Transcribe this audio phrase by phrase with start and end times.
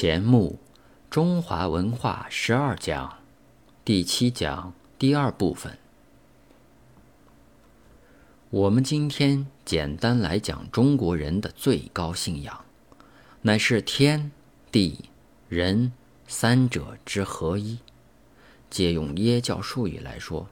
[0.00, 0.60] 钱穆
[1.10, 3.18] 中华文化十二讲
[3.84, 5.76] 第七讲第二部分。
[8.48, 12.64] 我们今天简单来讲中国人的最高信仰，
[13.42, 14.30] 乃是天
[14.70, 15.06] 地
[15.48, 15.92] 人
[16.28, 17.80] 三者之合一。
[18.70, 20.46] 借用耶教术语来说，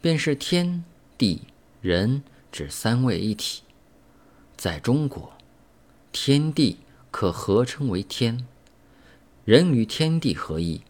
[0.00, 0.82] 便是天
[1.16, 1.42] 地
[1.80, 3.62] 人之三位一体。
[4.56, 5.32] 在中国，
[6.10, 6.78] 天地。
[7.10, 8.46] 可合称为天，
[9.44, 10.82] 人与天地合一，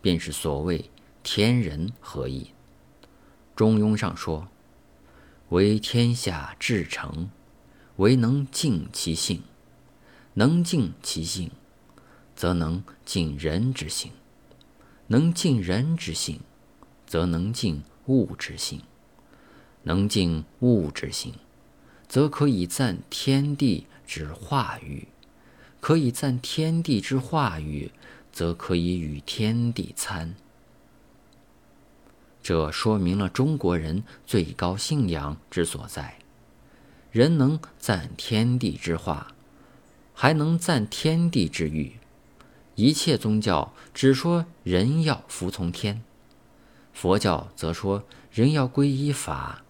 [0.00, 0.90] 便是所谓
[1.22, 2.46] 天人合一。
[3.56, 4.48] 中庸上说
[5.50, 7.28] ：“为天下至诚，
[7.96, 9.42] 唯能尽其性。
[10.34, 11.50] 能尽其性，
[12.34, 14.10] 则能尽人之性；
[15.08, 16.40] 能尽人之性，
[17.06, 18.80] 则能尽物之性；
[19.82, 21.34] 能尽物之性，
[22.08, 25.06] 则可以赞天地之化育。”
[25.84, 27.90] 可以赞天地之化育，
[28.32, 30.34] 则可以与天地参。
[32.42, 36.16] 这说明了中国人最高信仰之所在：
[37.12, 39.34] 人能赞天地之化，
[40.14, 41.98] 还能赞天地之育。
[42.76, 46.02] 一切宗教只说人要服从天，
[46.94, 49.62] 佛教则说人要皈依法，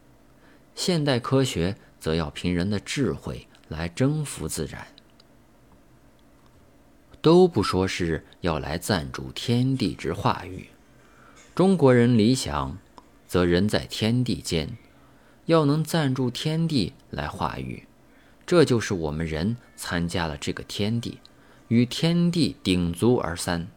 [0.76, 4.93] 现代科学则要凭人的智慧来征服自然。
[7.24, 10.68] 都不说是要来赞助天地之化育，
[11.54, 12.76] 中国人理想，
[13.26, 14.76] 则人在天地间，
[15.46, 17.84] 要能赞助天地来化育，
[18.44, 21.18] 这就是我们人参加了这个天地，
[21.68, 23.68] 与天地鼎足而三，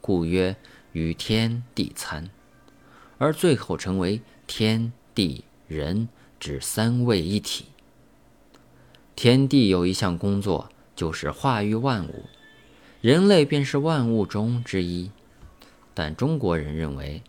[0.00, 0.54] 故曰
[0.92, 2.30] 与天地参，
[3.18, 6.08] 而最后成为天地人
[6.38, 7.64] 之三位一体。
[9.16, 12.26] 天地有一项工作，就是化育万物。
[13.02, 15.10] 人类便是万物中之一，
[15.92, 17.20] 但中国人认为，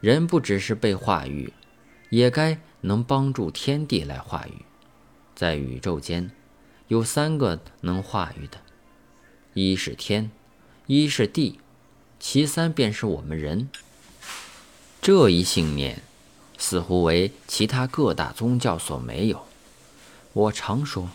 [0.00, 1.52] 人不只是被化育，
[2.08, 4.64] 也该能帮助天地来化育。
[5.34, 6.30] 在宇宙间，
[6.88, 8.56] 有三个能化育的：
[9.52, 10.30] 一是天，
[10.86, 11.60] 一是地，
[12.18, 13.68] 其三便是我们人。
[15.02, 16.02] 这一信念，
[16.56, 19.44] 似乎为其他各大宗教所没有。
[20.32, 21.10] 我常说，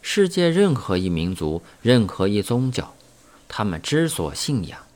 [0.00, 2.94] 世界任何一民族，任何一宗教。
[3.48, 4.86] 他们之所信仰，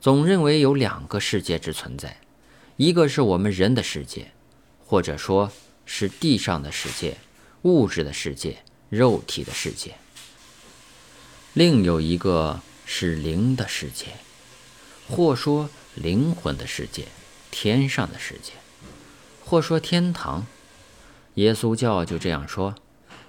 [0.00, 2.16] 总认为有两个世界之存在，
[2.76, 4.30] 一个是我们人的世界，
[4.86, 5.50] 或者说
[5.84, 7.16] 是地上的世界、
[7.62, 8.58] 物质的世界、
[8.88, 9.90] 肉体的世界；
[11.52, 14.06] 另有一个是灵的世界，
[15.08, 17.06] 或说灵魂的世界、
[17.50, 18.52] 天上的世界，
[19.44, 20.46] 或说天堂。
[21.34, 22.74] 耶稣教就这样说：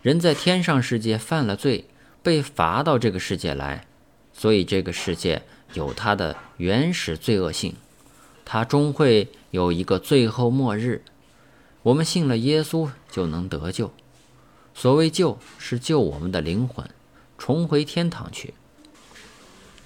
[0.02, 1.90] 人在天上世界犯了罪，
[2.24, 3.86] 被罚到这个世界来。
[4.38, 5.42] 所以，这个世界
[5.74, 7.76] 有它的原始罪恶性，
[8.46, 11.02] 它终会有一个最后末日。
[11.82, 13.92] 我们信了耶稣就能得救。
[14.76, 16.88] 所谓救，是救我们的灵魂，
[17.40, 18.54] 重回天堂去。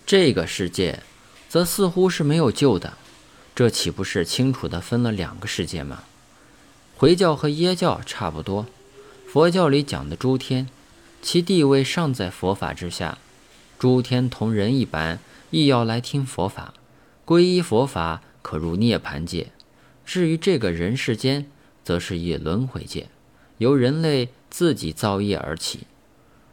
[0.05, 1.01] 这个世界，
[1.47, 2.97] 则似乎是没有救的。
[3.55, 6.03] 这岂不是清楚地分了两个世界吗？
[6.97, 8.65] 回教和耶教差不多。
[9.27, 10.67] 佛教里讲的诸天，
[11.21, 13.17] 其地位尚在佛法之下。
[13.81, 15.17] 诸天同人一般，
[15.49, 16.75] 亦要来听佛法，
[17.25, 19.47] 皈依佛法，可入涅盘界。
[20.05, 21.47] 至于这个人世间，
[21.83, 23.09] 则是一轮回界，
[23.57, 25.87] 由人类自己造业而起。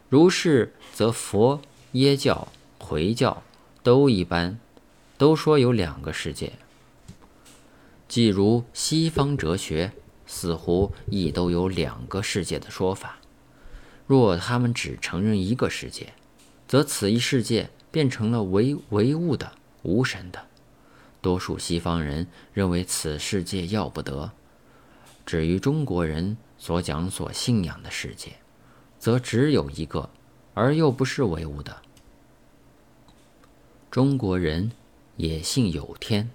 [0.09, 1.61] 如是，则佛、
[1.93, 3.43] 耶教、回教
[3.83, 4.59] 都一般，
[5.19, 6.55] 都说有两个世界。
[8.09, 9.93] 即如西方哲学，
[10.27, 13.19] 似乎亦都有两个世界的说法。
[14.06, 16.15] 若他们只承认一个世界，
[16.69, 19.51] 则此一世界变成了唯唯物的、
[19.83, 20.47] 无神的。
[21.23, 24.31] 多数西方人认为此世界要不得。
[25.25, 28.37] 至于中国人所讲、所信仰的世界，
[28.99, 30.11] 则只有一个，
[30.55, 31.83] 而又不是唯物的。
[33.91, 34.70] 中国人
[35.17, 36.31] 也信有天，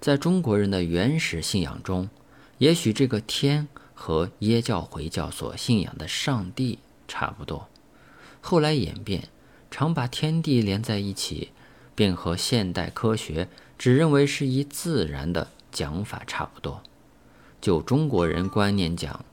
[0.00, 2.08] 在中国人的原始信仰中，
[2.56, 7.68] 也许这个天和耶教、回教所信仰的上帝差不多，
[8.40, 9.28] 后来演变。
[9.70, 11.50] 常把天地连在一起，
[11.94, 16.82] 便和现代科学只认为是一自然的讲法差不多。
[17.60, 19.24] 就中国人观念讲，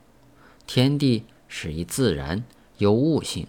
[0.66, 2.44] 天地是一自然，
[2.78, 3.46] 有物性，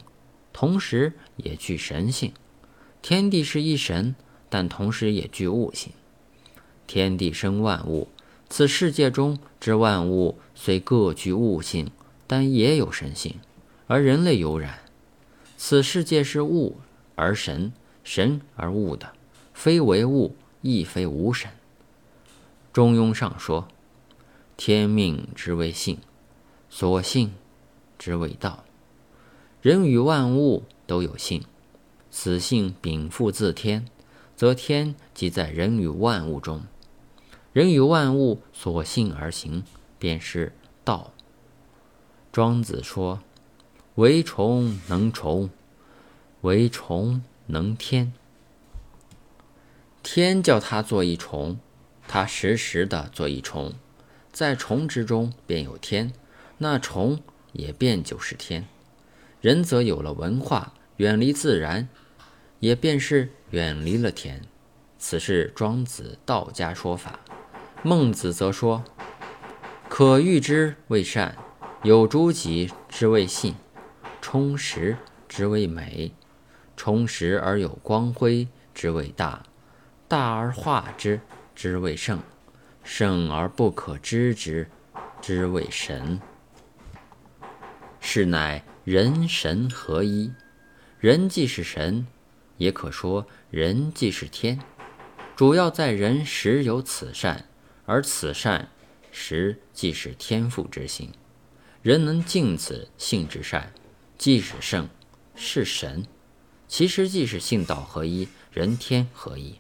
[0.54, 2.32] 同时也具神性；
[3.02, 4.16] 天地是一神，
[4.50, 5.92] 但同时也具物性。
[6.86, 8.08] 天地生万物，
[8.50, 11.92] 此世界中之万物虽各具物性，
[12.28, 13.36] 但也有神性，
[13.88, 14.80] 而人类有染。
[15.58, 16.78] 此世界是物
[17.16, 17.74] 而神，
[18.04, 19.12] 神而物的，
[19.54, 21.50] 非为物，亦非无神。
[22.72, 23.68] 中庸上说
[24.56, 25.98] ：“天命之谓性，
[26.70, 27.34] 所性
[27.98, 28.64] 之谓道。
[29.64, 31.44] 人与万物都有性，
[32.12, 33.88] 此性禀赋自天，
[34.36, 36.62] 则天即在人与万物中。
[37.52, 39.64] 人与万物所性而行，
[39.98, 40.54] 便是
[40.84, 41.12] 道。”
[42.32, 43.22] 庄子说
[43.98, 45.50] ：“唯虫能虫，
[46.42, 48.14] 唯虫能天。
[50.04, 51.58] 天叫他做一虫，
[52.08, 53.74] 他时时的做一虫，
[54.32, 56.14] 在虫之中便有天，
[56.60, 57.20] 那虫
[57.54, 58.68] 也便就是天。
[59.42, 61.90] 人则有了文化，远离自然，
[62.60, 64.44] 也便是远离了天。
[65.00, 67.20] 此是庄子道家说法。
[67.82, 68.84] 孟子则说：
[69.90, 71.36] 可欲之为善。”
[71.84, 73.54] 有诸己之谓信，
[74.22, 74.98] 充实
[75.28, 76.12] 之谓美，
[76.76, 79.44] 充实而有光辉之谓大，
[80.08, 81.22] 大而化之
[81.56, 82.22] 之谓圣，
[82.84, 84.70] 圣而不可知之
[85.22, 86.20] 之谓神。
[88.00, 90.32] 是乃人神合一，
[91.00, 92.08] 人既是神，
[92.58, 94.60] 也可说人既是天。
[95.36, 97.46] 主要在人实有此善，
[97.86, 98.70] 而此善
[99.12, 101.12] 实即是天赋之性。
[101.82, 103.72] 人能尽此性之善，
[104.18, 104.90] 即是圣，
[105.36, 106.06] 是神。
[106.68, 109.56] 其实即是性道合一，人天合一。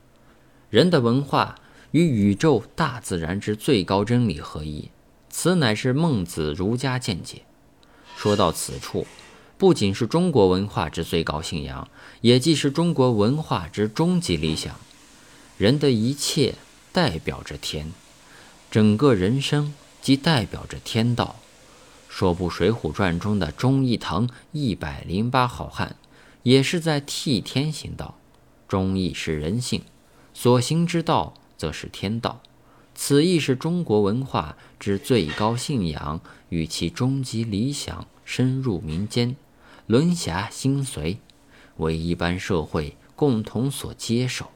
[0.69, 1.55] 人的文化
[1.91, 4.89] 与宇宙大自然之最高真理合一，
[5.29, 7.43] 此乃是孟子儒家见解。
[8.17, 9.07] 说到此处，
[9.57, 11.87] 不仅是中国文化之最高信仰，
[12.21, 14.75] 也既是中国文化之终极理想。
[15.57, 16.55] 人的一切
[16.91, 17.93] 代表着天，
[18.69, 21.37] 整个人生即代表着天道。
[22.17, 25.97] 说部《水浒传》中的忠义堂一百零八好汉，
[26.41, 28.17] 也是在替天行道。
[28.67, 29.83] 忠义是人性，
[30.33, 32.41] 所行之道则是天道。
[32.95, 36.19] 此亦是中国文化之最高信仰
[36.49, 39.35] 与其终极理想深入民间，
[39.85, 41.17] 沦霞心髓，
[41.75, 44.49] 为一般社会共同所接受。